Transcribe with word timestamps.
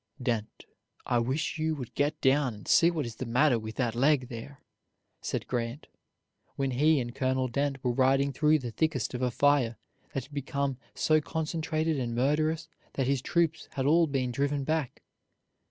"Dent, 0.19 0.65
I 1.05 1.19
wish 1.19 1.59
you 1.59 1.75
would 1.75 1.93
get 1.93 2.19
down 2.21 2.55
and 2.55 2.67
see 2.67 2.89
what 2.89 3.05
is 3.05 3.17
the 3.17 3.25
matter 3.27 3.59
with 3.59 3.75
that 3.75 3.93
leg 3.93 4.29
there," 4.29 4.63
said 5.21 5.45
Grant, 5.45 5.85
when 6.55 6.71
he 6.71 6.99
and 6.99 7.13
Colonel 7.13 7.47
Dent 7.47 7.77
were 7.83 7.91
riding 7.91 8.33
through 8.33 8.57
the 8.57 8.71
thickest 8.71 9.13
of 9.13 9.21
a 9.21 9.29
fire 9.29 9.77
that 10.15 10.23
had 10.23 10.33
become 10.33 10.79
so 10.95 11.21
concentrated 11.21 11.99
and 11.99 12.15
murderous 12.15 12.67
that 12.93 13.05
his 13.05 13.21
troops 13.21 13.69
had 13.73 13.85
all 13.85 14.07
been 14.07 14.31
driven 14.31 14.63
back. 14.63 15.03